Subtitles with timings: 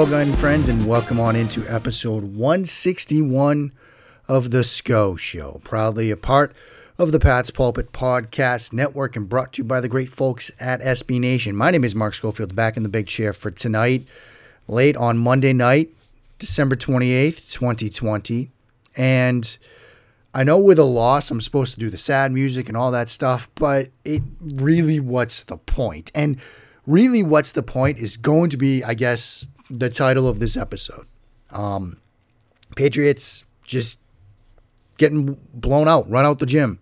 [0.00, 3.70] Hello, gun friends, and welcome on into episode 161
[4.28, 5.60] of The SCO Show.
[5.62, 6.54] Proudly a part
[6.96, 10.80] of the Pat's Pulpit Podcast Network and brought to you by the great folks at
[10.80, 11.54] SB Nation.
[11.54, 14.06] My name is Mark Schofield, back in the big chair for tonight,
[14.66, 15.90] late on Monday night,
[16.38, 18.50] December 28th, 2020.
[18.96, 19.58] And
[20.32, 23.10] I know with a loss, I'm supposed to do the sad music and all that
[23.10, 26.10] stuff, but it really, what's the point?
[26.14, 26.38] And
[26.86, 31.06] really, what's the point is going to be, I guess, the title of this episode.
[31.50, 31.98] Um,
[32.76, 34.00] Patriots just
[34.98, 36.80] getting blown out, run out the gym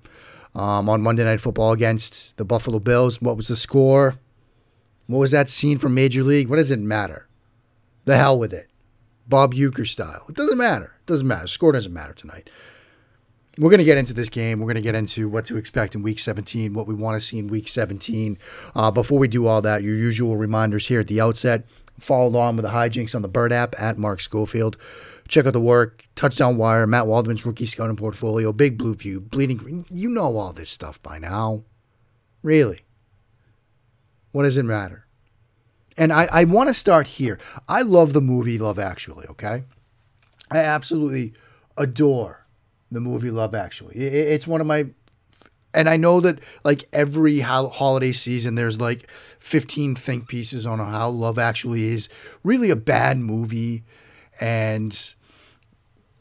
[0.55, 3.21] um, on Monday Night Football against the Buffalo Bills.
[3.21, 4.17] What was the score?
[5.07, 6.49] What was that scene from Major League?
[6.49, 7.29] What does it matter?
[8.05, 8.69] The hell with it.
[9.27, 10.25] Bob Uecker style.
[10.29, 10.95] It doesn't matter.
[11.01, 11.47] It doesn't matter.
[11.47, 12.49] Score doesn't matter tonight.
[13.59, 14.61] We're going to get into this game.
[14.61, 17.27] We're going to get into what to expect in Week 17, what we want to
[17.27, 18.39] see in Week 17.
[18.75, 21.65] Uh, before we do all that, your usual reminders here at the outset.
[21.99, 24.77] Follow along with the hijinks on the Bird app at Mark Schofield.
[25.29, 29.59] Check out the work, Touchdown Wire, Matt Waldman's rookie scouting portfolio, Big Blue View, Bleeding
[29.59, 29.85] Green.
[29.91, 31.65] You know all this stuff by now.
[32.43, 32.81] Really.
[34.33, 35.07] What does it matter?
[35.97, 37.39] And I, I want to start here.
[37.69, 39.65] I love the movie Love Actually, okay?
[40.51, 41.35] I absolutely
[41.77, 42.47] adore
[42.91, 43.97] the movie Love Actually.
[43.97, 44.91] It, it's one of my
[45.75, 50.79] and I know that like every ho- holiday season, there's like 15 think pieces on
[50.79, 52.09] how Love Actually is
[52.43, 53.85] really a bad movie,
[54.41, 55.15] and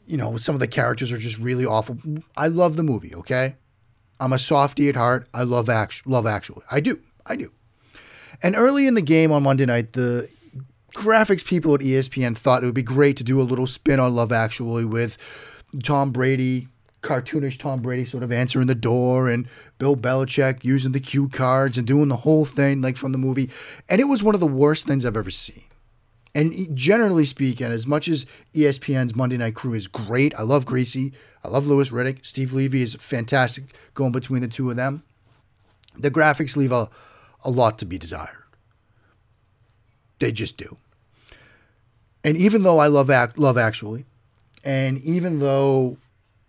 [0.06, 1.98] you know some of the characters are just really awful.
[2.36, 3.14] I love the movie.
[3.14, 3.56] Okay,
[4.20, 5.28] I'm a softie at heart.
[5.32, 6.62] I love act- Love Actually.
[6.70, 7.00] I do.
[7.26, 7.52] I do.
[8.42, 10.28] And early in the game on Monday night, the
[10.94, 14.14] graphics people at ESPN thought it would be great to do a little spin on
[14.14, 15.18] Love Actually with
[15.82, 16.68] Tom Brady
[17.02, 19.48] cartoonish Tom Brady sort of answering the door and
[19.78, 23.50] Bill Belichick using the cue cards and doing the whole thing like from the movie.
[23.88, 25.62] And it was one of the worst things I've ever seen.
[26.34, 31.12] And generally speaking, as much as ESPN's Monday Night Crew is great, I love Griese,
[31.42, 35.02] I love Louis Riddick, Steve Levy is fantastic going between the two of them.
[35.96, 36.90] The graphics leave a,
[37.44, 38.44] a lot to be desired.
[40.18, 40.76] They just do.
[42.22, 44.04] And even though I love act, Love Actually,
[44.64, 45.96] and even though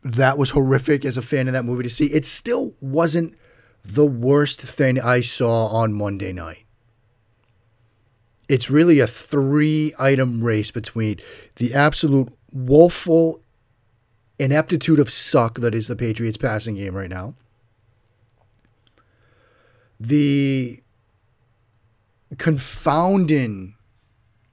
[0.03, 2.05] that was horrific as a fan of that movie to see.
[2.07, 3.35] It still wasn't
[3.83, 6.65] the worst thing I saw on Monday night.
[8.47, 11.17] It's really a three item race between
[11.57, 13.41] the absolute woeful
[14.39, 17.35] ineptitude of suck that is the Patriots passing game right now,
[19.99, 20.81] the
[22.38, 23.75] confounding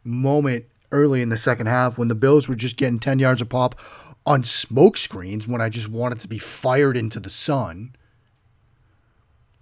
[0.03, 3.47] moment early in the second half when the Bills were just getting 10 yards a
[3.47, 3.79] pop
[4.27, 7.95] on smoke screens when I just wanted to be fired into the sun.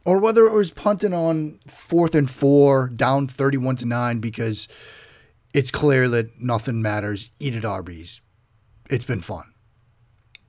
[0.06, 4.68] Or whether it was punting on fourth and four, down 31 to 9, because
[5.52, 7.30] it's clear that nothing matters.
[7.38, 8.20] Eat at Arby's.
[8.90, 9.44] It's been fun.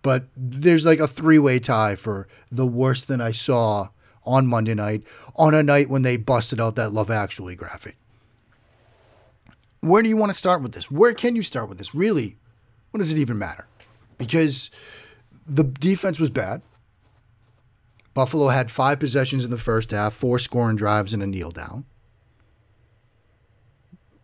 [0.02, 3.90] But there's like a three way tie for the worst thing I saw
[4.24, 5.04] on Monday night,
[5.36, 7.98] on a night when they busted out that Love Actually graphic.
[9.82, 10.90] Where do you want to start with this?
[10.90, 11.94] Where can you start with this?
[11.94, 12.38] Really,
[12.92, 13.68] what does it even matter?
[14.18, 14.72] Because
[15.46, 16.62] the defense was bad.
[18.14, 21.86] Buffalo had five possessions in the first half, four scoring drives, and a kneel down.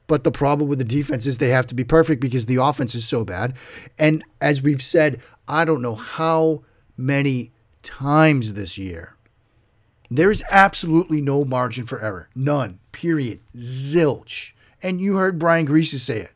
[0.07, 2.95] But the problem with the defense is they have to be perfect because the offense
[2.95, 3.55] is so bad.
[3.97, 6.63] And as we've said, I don't know how
[6.97, 7.51] many
[7.83, 9.15] times this year,
[10.09, 12.29] there is absolutely no margin for error.
[12.35, 12.79] None.
[12.91, 13.39] Period.
[13.55, 14.51] Zilch.
[14.83, 16.33] And you heard Brian Griese say it.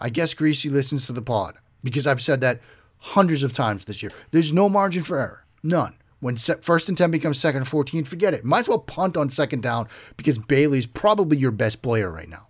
[0.00, 2.60] I guess Griese listens to the pod because I've said that
[2.98, 4.12] hundreds of times this year.
[4.30, 5.44] There's no margin for error.
[5.62, 5.94] None.
[6.20, 8.44] When first and 10 becomes second and 14, forget it.
[8.44, 12.46] Might as well punt on second down because Bailey's probably your best player right now.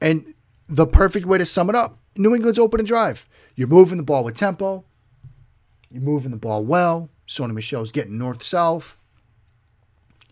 [0.00, 0.32] And
[0.66, 3.28] the perfect way to sum it up New England's open and drive.
[3.54, 4.84] You're moving the ball with tempo.
[5.90, 7.10] You're moving the ball well.
[7.28, 9.00] Sony Michel's getting north south.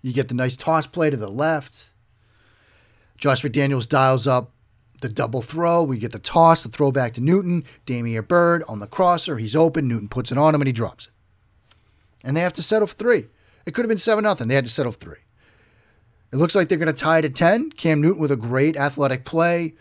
[0.03, 1.87] You get the nice toss play to the left.
[3.17, 4.53] Josh McDaniels dials up
[5.01, 5.83] the double throw.
[5.83, 7.65] We get the toss, the throw back to Newton.
[7.85, 9.39] Damiere Byrd on the crosser.
[9.39, 9.89] He's open.
[9.89, 11.13] Newton puts it on him and he drops it.
[12.25, 13.27] And they have to settle for three.
[13.67, 14.49] It could have been 7 nothing.
[14.49, 15.19] They had to settle for three.
[16.33, 17.71] It looks like they're going to tie at 10.
[17.73, 19.75] Cam Newton with a great athletic play.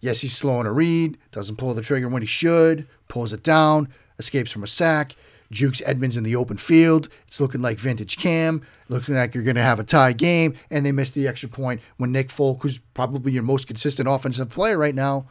[0.00, 1.18] Yes, he's slow on a read.
[1.32, 2.86] Doesn't pull the trigger when he should.
[3.08, 3.88] Pulls it down.
[4.18, 5.16] Escapes from a sack.
[5.50, 7.08] Jukes Edmunds in the open field.
[7.26, 8.62] It's looking like vintage Cam.
[8.88, 11.80] Looking like you're going to have a tie game, and they missed the extra point
[11.96, 15.26] when Nick Folk, who's probably your most consistent offensive player right now,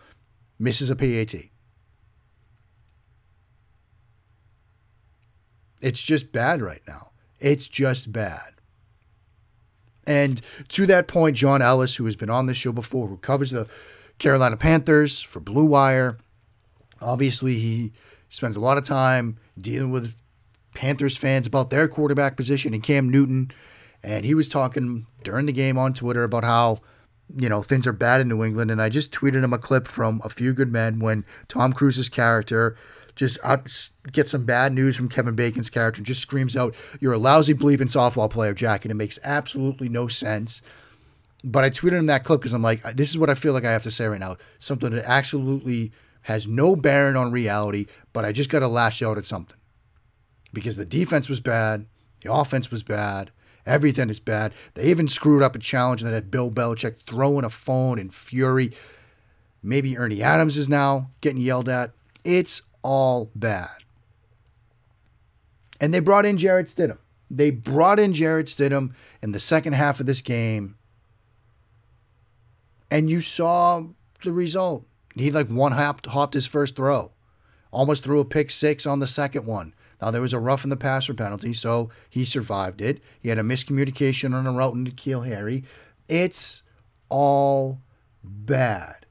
[0.60, 1.36] misses a PAT.
[5.82, 7.12] It's just bad right now.
[7.40, 8.56] It's just bad.
[10.08, 13.52] And to that point, John Ellis, who has been on this show before, who covers
[13.52, 13.68] the
[14.20, 16.18] Carolina Panthers for Blue Wire,
[17.02, 17.92] obviously he
[18.30, 20.16] spends a lot of time dealing with
[20.74, 23.52] Panthers fans about their quarterback position and Cam Newton.
[24.04, 26.80] And he was talking during the game on Twitter about how,
[27.36, 28.70] you know, things are bad in New England.
[28.70, 32.10] And I just tweeted him a clip from A Few Good Men when Tom Cruise's
[32.10, 32.78] character
[33.16, 37.18] just out, gets some bad news from Kevin Bacon's character just screams out, You're a
[37.18, 38.86] lousy bleeping softball player, Jack.
[38.86, 40.62] And it makes absolutely no sense.
[41.44, 43.66] But I tweeted him that clip because I'm like, this is what I feel like
[43.66, 44.36] I have to say right now.
[44.60, 45.92] Something that absolutely
[46.26, 49.58] has no bearing on reality, but I just got to lash out at something
[50.54, 51.86] because the defense was bad,
[52.22, 53.30] the offense was bad,
[53.64, 54.52] everything is bad.
[54.74, 58.72] They even screwed up a challenge that had Bill Belichick throwing a phone in fury.
[59.62, 61.92] Maybe Ernie Adams is now getting yelled at.
[62.24, 63.84] It's all bad.
[65.80, 66.98] And they brought in Jarrett Stidham.
[67.30, 70.76] They brought in Jarrett Stidham in the second half of this game.
[72.90, 73.84] And you saw
[74.24, 74.88] the result.
[75.16, 77.12] He like one hopped, hopped his first throw,
[77.72, 79.74] almost threw a pick six on the second one.
[80.02, 83.02] Now there was a rough in the passer penalty, so he survived it.
[83.20, 85.64] He had a miscommunication on a route into N'Keal Harry.
[86.10, 86.62] It's
[87.10, 87.82] all
[88.24, 89.06] bad.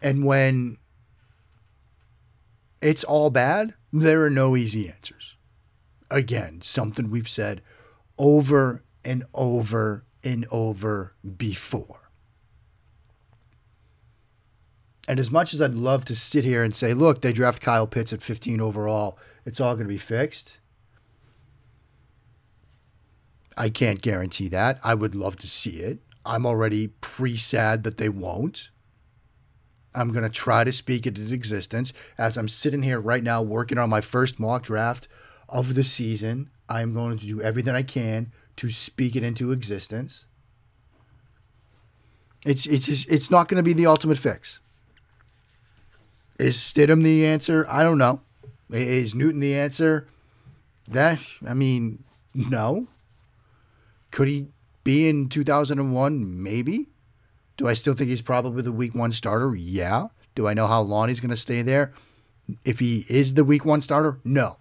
[0.00, 0.76] And when
[2.80, 5.36] it's all bad, there are no easy answers.
[6.10, 7.62] Again, something we've said
[8.18, 12.10] over and over and over before.
[15.08, 17.86] And as much as I'd love to sit here and say, look, they draft Kyle
[17.86, 20.58] Pitts at 15 overall, it's all going to be fixed.
[23.56, 24.78] I can't guarantee that.
[24.84, 26.00] I would love to see it.
[26.26, 28.68] I'm already pre sad that they won't.
[29.94, 31.94] I'm going to try to speak it into existence.
[32.18, 35.08] As I'm sitting here right now working on my first mock draft
[35.48, 40.24] of the season, I'm going to do everything I can to speak it into existence.
[42.44, 44.60] It's it's just, it's not going to be the ultimate fix.
[46.38, 47.66] Is Stidham the answer?
[47.68, 48.20] I don't know.
[48.70, 50.06] Is Newton the answer?
[50.88, 52.88] That I mean, no.
[54.10, 54.48] Could he
[54.84, 56.42] be in 2001?
[56.42, 56.88] Maybe.
[57.56, 59.54] Do I still think he's probably the week one starter?
[59.54, 60.08] Yeah.
[60.34, 61.92] Do I know how long he's going to stay there?
[62.64, 64.56] If he is the week one starter, no.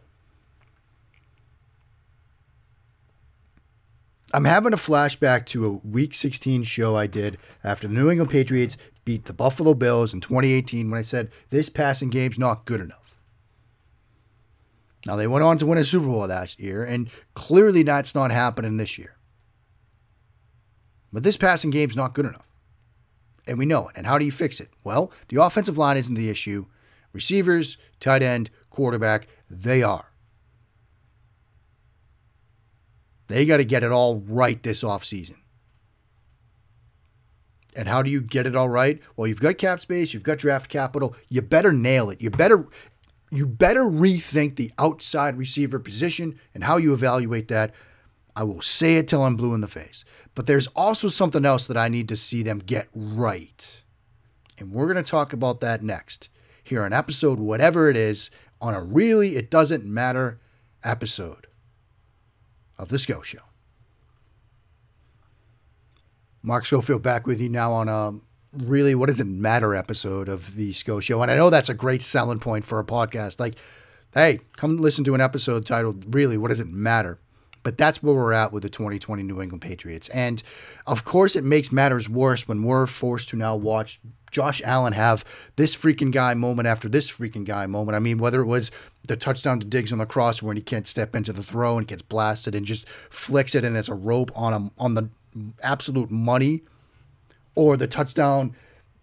[4.33, 8.29] I'm having a flashback to a week 16 show I did after the New England
[8.29, 8.75] Patriots
[9.05, 13.15] beat the Buffalo Bills in 2018 when I said this passing game's not good enough.
[15.05, 18.31] Now they went on to win a Super Bowl last year, and clearly that's not
[18.31, 19.15] happening this year.
[21.13, 22.45] But this passing game's not good enough.
[23.47, 23.95] And we know it.
[23.95, 24.69] And how do you fix it?
[24.83, 26.65] Well, the offensive line isn't the issue.
[27.13, 30.11] Receivers, tight end, quarterback, they are.
[33.27, 35.35] They got to get it all right this offseason.
[37.75, 38.99] And how do you get it all right?
[39.15, 41.15] Well, you've got cap space, you've got draft capital.
[41.29, 42.21] You better nail it.
[42.21, 42.65] You better
[43.29, 47.73] you better rethink the outside receiver position and how you evaluate that.
[48.35, 50.05] I will say it till I'm blue in the face.
[50.33, 53.81] But there's also something else that I need to see them get right.
[54.57, 56.29] And we're going to talk about that next
[56.63, 58.29] here on episode whatever it is
[58.59, 60.39] on a really it doesn't matter
[60.83, 61.46] episode
[62.77, 63.39] of The Sco Show.
[66.41, 68.13] Mark Schofield back with you now on a
[68.53, 71.21] really what does it matter episode of The Sco Show.
[71.21, 73.39] And I know that's a great selling point for a podcast.
[73.39, 73.55] Like,
[74.13, 77.19] hey, come listen to an episode titled Really, What Does It Matter?
[77.63, 80.07] But that's where we're at with the 2020 New England Patriots.
[80.09, 80.41] And
[80.85, 83.99] of course, it makes matters worse when we're forced to now watch
[84.31, 85.23] Josh Allen have
[85.55, 87.95] this freaking guy moment after this freaking guy moment.
[87.95, 88.71] I mean, whether it was
[89.07, 91.87] the touchdown to Diggs on the cross when he can't step into the throw and
[91.87, 95.09] gets blasted and just flicks it and it's a rope on him on the
[95.61, 96.61] absolute money,
[97.55, 98.55] or the touchdown,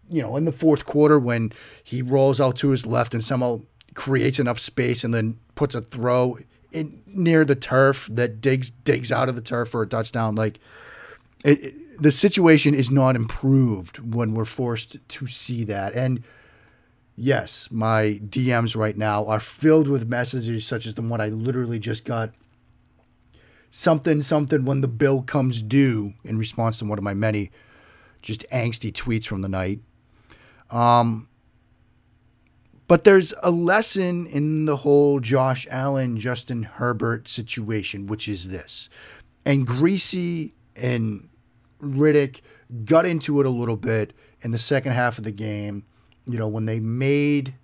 [0.08, 1.52] you know, in the fourth quarter when
[1.82, 3.60] he rolls out to his left and somehow
[3.94, 6.38] creates enough space and then puts a throw
[6.72, 10.34] in, near the turf that Diggs digs out of the turf for a touchdown.
[10.34, 10.58] Like
[11.44, 16.22] it, it, the situation is not improved when we're forced to see that and
[17.16, 21.78] yes, my DMs right now are filled with messages such as the one I literally
[21.78, 22.30] just got.
[23.70, 27.50] Something, something when the bill comes due in response to one of my many
[28.22, 29.80] just angsty tweets from the night.
[30.70, 31.28] Um,
[32.86, 38.88] but there's a lesson in the whole Josh Allen, Justin Herbert situation, which is this.
[39.44, 41.28] And Griese and
[41.84, 42.40] Riddick
[42.84, 44.12] got into it a little bit
[44.42, 45.84] in the second half of the game
[46.26, 47.54] you know, when they made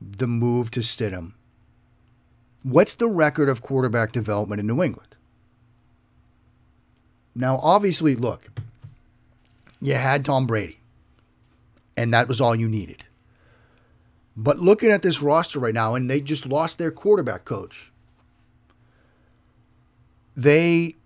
[0.00, 1.32] the move to Stidham,
[2.62, 5.16] What's the record of quarterback development in New England?
[7.34, 8.48] Now, obviously, look,
[9.82, 10.80] you had Tom Brady,
[11.94, 13.04] and that was all you needed.
[14.34, 17.92] But looking at this roster right now, and they just lost their quarterback coach,
[20.34, 20.96] they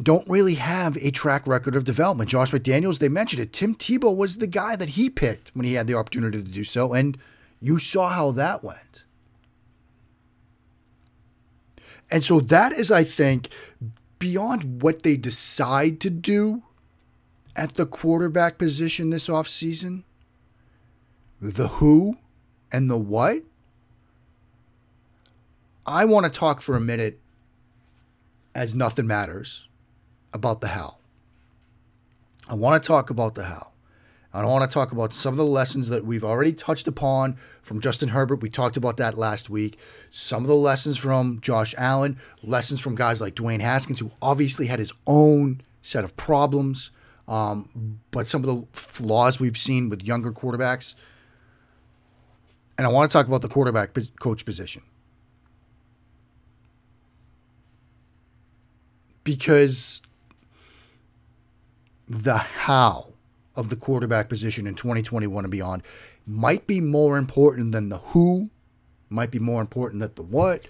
[0.00, 2.30] don't really have a track record of development.
[2.30, 3.52] Josh McDaniels, they mentioned it.
[3.52, 6.64] Tim Tebow was the guy that he picked when he had the opportunity to do
[6.64, 7.18] so, and
[7.60, 9.04] you saw how that went.
[12.10, 13.48] And so that is, I think,
[14.18, 16.62] beyond what they decide to do
[17.56, 20.04] at the quarterback position this offseason,
[21.40, 22.18] the who
[22.70, 23.42] and the what.
[25.84, 27.18] I want to talk for a minute,
[28.54, 29.68] as nothing matters,
[30.32, 30.96] about the how.
[32.48, 33.72] I want to talk about the how.
[34.34, 37.80] I want to talk about some of the lessons that we've already touched upon from
[37.80, 38.40] Justin Herbert.
[38.40, 39.78] We talked about that last week.
[40.10, 44.66] Some of the lessons from Josh Allen, lessons from guys like Dwayne Haskins, who obviously
[44.68, 46.90] had his own set of problems,
[47.28, 50.94] um, but some of the flaws we've seen with younger quarterbacks.
[52.78, 54.82] And I want to talk about the quarterback coach position.
[59.24, 60.00] Because
[62.08, 63.12] the how
[63.54, 65.82] of the quarterback position in 2021 and beyond
[66.26, 68.50] might be more important than the who,
[69.08, 70.66] might be more important than the what,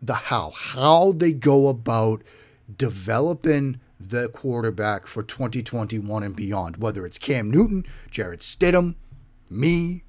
[0.00, 2.22] the how, how they go about
[2.76, 8.94] developing the quarterback for 2021 and beyond, whether it's Cam Newton, Jarrett Stidham,
[9.48, 10.02] me,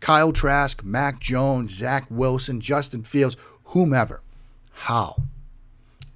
[0.00, 4.22] Kyle Trask, Mac Jones, Zach Wilson, Justin Fields, whomever.
[4.72, 5.16] How?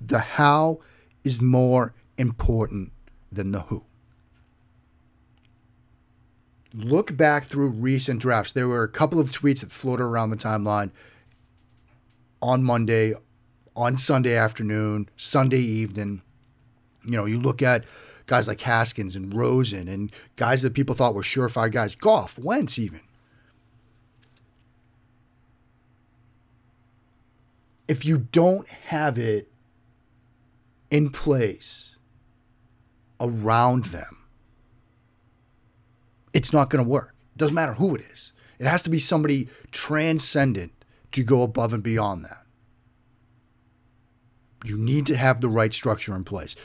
[0.00, 0.80] The how
[1.22, 2.92] is more important
[3.34, 3.84] than the who
[6.74, 8.52] look back through recent drafts.
[8.52, 10.90] There were a couple of tweets that floated around the timeline
[12.42, 13.14] on Monday,
[13.76, 16.22] on Sunday afternoon, Sunday evening.
[17.04, 17.84] You know, you look at
[18.26, 22.78] guys like Haskins and Rosen and guys that people thought were surefire guys, Goff, Wentz,
[22.78, 23.00] even.
[27.86, 29.50] If you don't have it
[30.90, 31.93] in place
[33.24, 34.18] around them,
[36.32, 37.14] it's not going to work.
[37.34, 38.32] It doesn't matter who it is.
[38.58, 40.72] It has to be somebody transcendent
[41.12, 42.44] to go above and beyond that.
[44.64, 46.56] You need to have the right structure in place.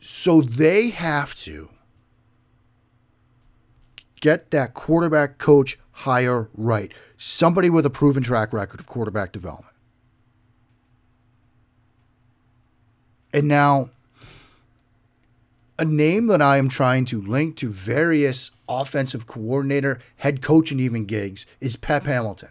[0.00, 1.70] So they have to
[4.20, 6.92] get that quarterback coach hire right.
[7.16, 9.74] Somebody with a proven track record of quarterback development.
[13.32, 13.90] And now
[15.78, 20.80] a name that I am trying to link to various offensive coordinator, head coach, and
[20.80, 22.48] even gigs is Pep Hamilton,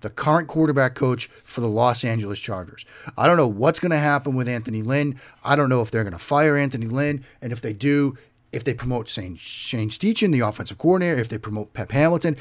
[0.00, 2.84] the current quarterback coach for the Los Angeles Chargers.
[3.16, 5.20] I don't know what's going to happen with Anthony Lynn.
[5.42, 7.24] I don't know if they're going to fire Anthony Lynn.
[7.42, 8.16] And if they do,
[8.52, 12.36] if they promote Shane, Steichen, the offensive coordinator, if they promote Pep Hamilton.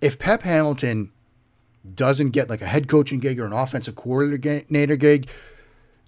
[0.00, 1.10] If Pep Hamilton
[1.94, 5.28] doesn't get like a head coaching gig or an offensive coordinator gig,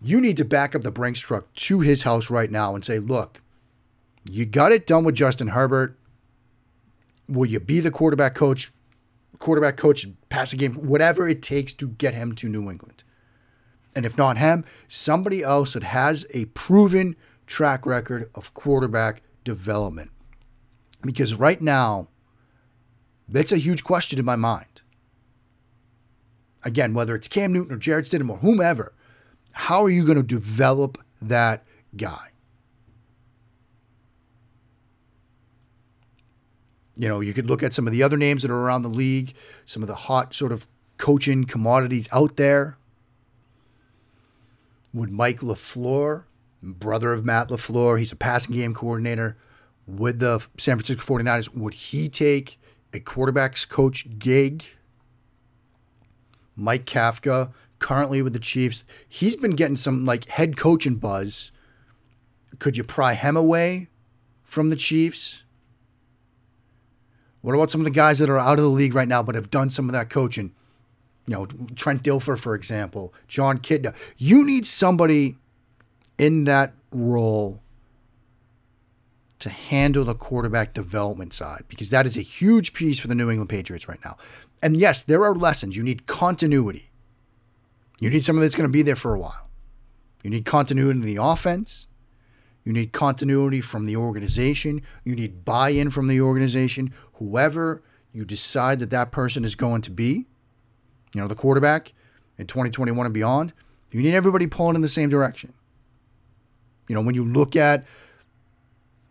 [0.02, 2.99] you need to back up the Brinks truck to his house right now and say,
[2.99, 3.42] look,
[4.28, 5.99] you got it done with Justin Herbert.
[7.28, 8.73] Will you be the quarterback coach,
[9.38, 13.04] quarterback coach, pass a game, whatever it takes to get him to New England?
[13.95, 17.16] And if not him, somebody else that has a proven
[17.47, 20.11] track record of quarterback development.
[21.02, 22.09] Because right now,
[23.28, 24.66] that's a huge question in my mind.
[26.62, 28.92] Again, whether it's Cam Newton or Jarrett Stidham or whomever,
[29.52, 31.64] how are you going to develop that
[31.97, 32.28] guy?
[36.97, 38.90] You know, you could look at some of the other names that are around the
[38.90, 39.33] league,
[39.64, 40.66] some of the hot sort of
[40.99, 42.76] coaching commodities out there.
[44.92, 46.25] Would Mike LaFleur,
[46.62, 49.37] brother of Matt LaFleur, he's a passing game coordinator
[49.87, 52.59] with the San Francisco 49ers, would he take
[52.92, 54.64] a quarterback's coach gig?
[56.57, 58.84] Mike Kafka, currently with the Chiefs.
[59.08, 61.50] He's been getting some like head coaching buzz.
[62.60, 63.88] Could you pry him away
[64.44, 65.42] from the Chiefs?
[67.40, 69.34] What about some of the guys that are out of the league right now but
[69.34, 70.52] have done some of that coaching?
[71.26, 73.94] You know, Trent Dilfer, for example, Jon Kitna.
[74.16, 75.37] You need somebody
[76.18, 77.62] in that role
[79.38, 83.30] to handle the quarterback development side because that is a huge piece for the New
[83.30, 84.18] England Patriots right now.
[84.62, 85.76] And yes, there are lessons.
[85.76, 86.89] You need continuity.
[88.00, 89.49] You need someone that's going to be there for a while.
[90.23, 91.87] You need continuity in the offense.
[92.64, 94.83] You need continuity from the organization.
[95.04, 96.92] You need buy in from the organization.
[97.14, 100.26] Whoever you decide that that person is going to be,
[101.14, 101.92] you know, the quarterback
[102.38, 103.52] in 2021 and beyond,
[103.90, 105.52] you need everybody pulling in the same direction.
[106.88, 107.85] You know, when you look at,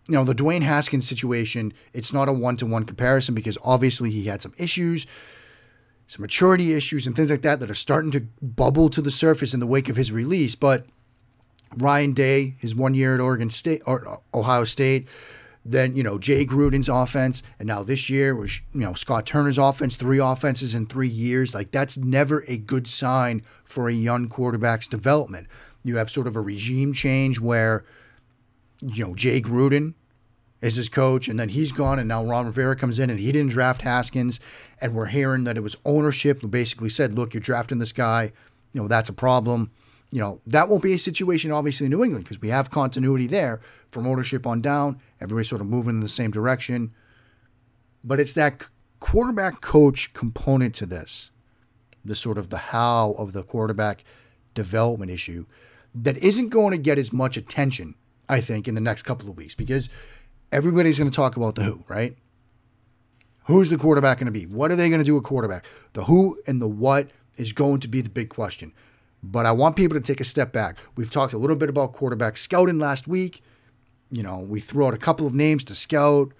[0.07, 4.09] you know, the Dwayne Haskins situation, it's not a one to one comparison because obviously
[4.09, 5.05] he had some issues,
[6.09, 9.53] some maturity issues, and things like that that are starting to bubble to the surface
[9.53, 10.55] in the wake of his release.
[10.55, 10.87] But
[11.77, 15.07] Ryan Day, his one year at Oregon State or uh, Ohio State,
[15.63, 19.59] then you know Jay Gruden's offense, and now this year was you know Scott Turner's
[19.59, 21.53] offense, three offenses in three years.
[21.53, 25.45] Like that's never a good sign for a young quarterback's development.
[25.83, 27.85] You have sort of a regime change where
[28.81, 29.93] you know Jay Gruden
[30.61, 33.31] is his coach, and then he's gone, and now Ron Rivera comes in, and he
[33.31, 34.39] didn't draft Haskins,
[34.81, 38.33] and we're hearing that it was ownership who basically said, "Look, you're drafting this guy,
[38.73, 39.71] you know that's a problem."
[40.11, 43.27] You know that won't be a situation, obviously, in New England because we have continuity
[43.27, 44.99] there from ownership on down.
[45.21, 46.91] Everybody's sort of moving in the same direction.
[48.03, 48.63] But it's that
[48.99, 51.29] quarterback coach component to this,
[52.03, 54.03] the sort of the how of the quarterback
[54.55, 55.45] development issue,
[55.93, 57.95] that isn't going to get as much attention,
[58.27, 59.89] I think, in the next couple of weeks because
[60.51, 62.15] everybody's going to talk about the who, right?
[63.45, 64.45] Who's the quarterback going to be?
[64.45, 65.65] What are they going to do a quarterback?
[65.93, 68.73] The who and the what is going to be the big question.
[69.23, 70.77] But I want people to take a step back.
[70.95, 73.41] We've talked a little bit about quarterback scouting last week.
[74.11, 76.31] You know, we threw out a couple of names to scout.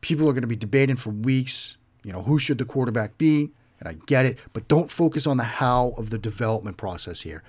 [0.00, 3.50] People are going to be debating for weeks, you know, who should the quarterback be?
[3.80, 7.42] And I get it, but don't focus on the how of the development process here.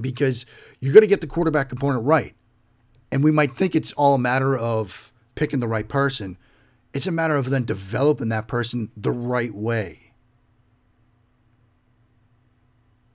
[0.00, 0.44] Because
[0.78, 2.34] you're going to get the quarterback component right.
[3.12, 6.36] And we might think it's all a matter of picking the right person.
[6.92, 10.12] It's a matter of then developing that person the right way.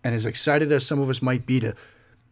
[0.03, 1.75] And as excited as some of us might be to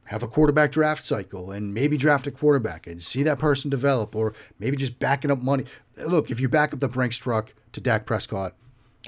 [0.05, 4.15] have a quarterback draft cycle and maybe draft a quarterback and see that person develop,
[4.15, 5.65] or maybe just backing up money.
[6.06, 8.54] Look, if you back up the Brinks truck to Dak Prescott,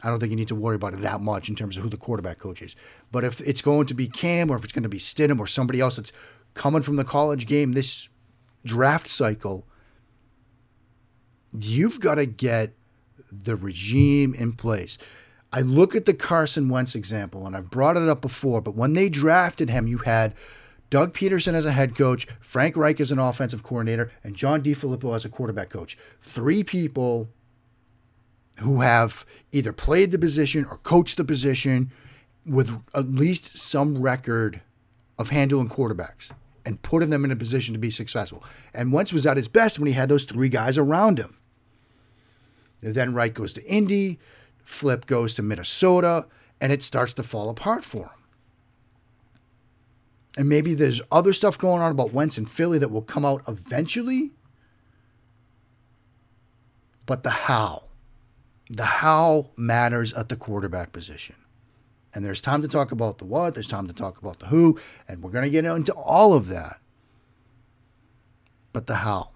[0.04, 1.90] I don't think you need to worry about it that much in terms of who
[1.90, 2.76] the quarterback coach is.
[3.12, 5.48] But if it's going to be Cam or if it's going to be Stidham or
[5.48, 6.12] somebody else that's
[6.54, 8.10] coming from the college game this
[8.66, 9.66] draft cycle,
[11.58, 12.74] you've got to get
[13.32, 14.98] the regime in place.
[15.54, 18.94] I look at the Carson Wentz example, and I've brought it up before, but when
[18.94, 20.34] they drafted him, you had
[20.90, 25.16] Doug Pederson as a head coach, Frank Reich as an offensive coordinator, and John DeFilippo
[25.16, 25.98] as a quarterback coach.
[26.22, 27.30] Three people
[28.60, 31.92] who have either played the position or coached the position
[32.46, 34.62] with at least some record
[35.18, 36.32] of handling quarterbacks
[36.66, 38.44] and putting them in a position to be successful.
[38.74, 41.38] And Wentz was at his best when he had those three guys around him.
[42.82, 44.20] And then Reich goes to Indy,
[44.64, 46.26] Flip goes to Minnesota,
[46.60, 48.10] and it starts to fall apart for him.
[50.38, 53.44] And maybe there's other stuff going on about Wentz and Philly that will come out
[53.48, 54.32] eventually.
[57.06, 57.84] But the how,
[58.70, 61.36] the how matters at the quarterback position.
[62.16, 64.80] And there's time to talk about the what, there's time to talk about the who,
[65.08, 66.80] and we're going to get into all of that.
[68.72, 69.32] But the how.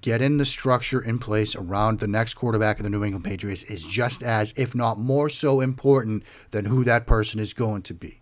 [0.00, 3.86] Getting the structure in place around the next quarterback of the New England Patriots is
[3.86, 8.20] just as, if not more so important than who that person is going to be.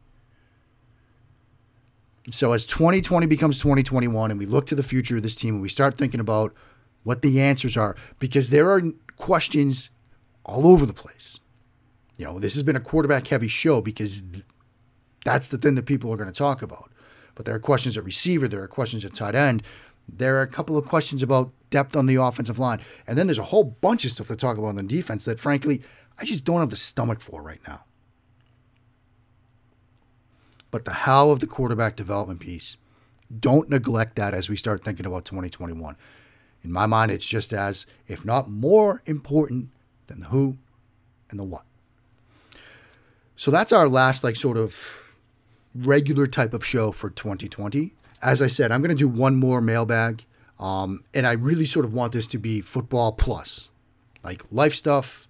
[2.31, 5.63] So as 2020 becomes 2021 and we look to the future of this team and
[5.63, 6.55] we start thinking about
[7.03, 8.83] what the answers are, because there are
[9.17, 9.89] questions
[10.45, 11.41] all over the place.
[12.19, 14.23] You know, this has been a quarterback heavy show because
[15.25, 16.93] that's the thing that people are going to talk about.
[17.35, 19.63] But there are questions at receiver, there are questions at tight end,
[20.07, 22.81] there are a couple of questions about depth on the offensive line.
[23.07, 25.41] And then there's a whole bunch of stuff to talk about on the defense that,
[25.41, 25.83] frankly,
[26.19, 27.85] I just don't have the stomach for right now
[30.71, 32.77] but the how of the quarterback development piece.
[33.41, 35.97] Don't neglect that as we start thinking about 2021.
[36.63, 39.71] In my mind, it's just as, if not more important
[40.07, 40.59] than the who
[41.31, 41.65] and the what.
[43.39, 45.15] So that's our last, like, sort of
[45.73, 47.95] regular type of show for 2020.
[48.21, 50.25] As I said, I'm going to do one more mailbag.
[50.59, 53.69] Um, and I really sort of want this to be football plus,
[54.25, 55.29] like life stuff,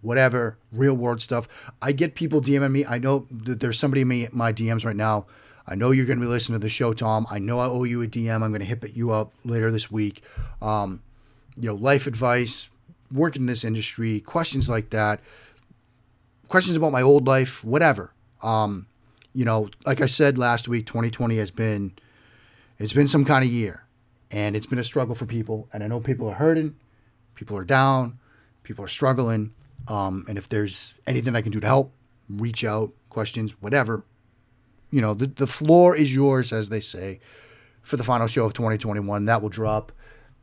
[0.00, 1.46] whatever, real world stuff.
[1.82, 2.86] I get people DMing me.
[2.86, 5.26] I know that there's somebody in my DMs right now.
[5.66, 7.26] I know you're going to be listening to the show, Tom.
[7.30, 8.42] I know I owe you a DM.
[8.42, 10.22] I'm going to hit you up later this week.
[10.62, 11.02] Um,
[11.56, 12.70] you know, life advice,
[13.12, 15.20] working in this industry, questions like that,
[16.50, 18.12] questions about my old life, whatever.
[18.42, 18.88] Um,
[19.32, 21.92] you know, like I said last week, 2020 has been,
[22.78, 23.84] it's been some kind of year,
[24.32, 25.68] and it's been a struggle for people.
[25.72, 26.74] And I know people are hurting,
[27.36, 28.18] people are down,
[28.64, 29.52] people are struggling.
[29.86, 31.92] Um, and if there's anything I can do to help,
[32.28, 34.04] reach out, questions, whatever.
[34.90, 37.20] You know, the, the floor is yours, as they say,
[37.80, 39.24] for the final show of 2021.
[39.26, 39.92] That will drop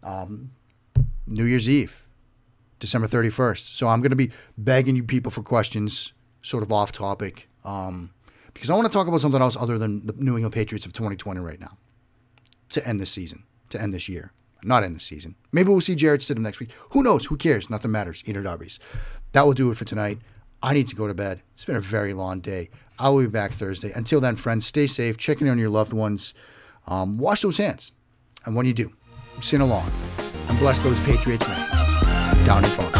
[0.04, 0.52] um,
[1.28, 2.07] New Year's Eve.
[2.79, 3.75] December 31st.
[3.75, 8.11] So I'm going to be begging you people for questions, sort of off topic, um,
[8.53, 10.93] because I want to talk about something else other than the New England Patriots of
[10.93, 11.77] 2020 right now
[12.69, 14.31] to end this season, to end this year.
[14.63, 15.35] Not end the season.
[15.51, 16.71] Maybe we'll see Jarrett Stidham next week.
[16.89, 17.27] Who knows?
[17.27, 17.69] Who cares?
[17.69, 18.23] Nothing matters.
[18.25, 18.79] Eat at Arby's.
[19.33, 20.17] That will do it for tonight.
[20.63, 21.41] I need to go to bed.
[21.53, 22.69] It's been a very long day.
[22.97, 23.91] I will be back Thursday.
[23.91, 25.17] Until then, friends, stay safe.
[25.17, 26.33] Check in on your loved ones.
[26.87, 27.91] Um, wash those hands.
[28.45, 28.93] And when you do,
[29.39, 29.91] sin along
[30.49, 31.96] and bless those Patriots men
[32.47, 32.96] down.